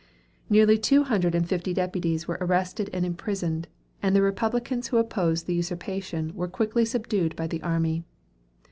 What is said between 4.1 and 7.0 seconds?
the Republicans who opposed the usurpation were quickly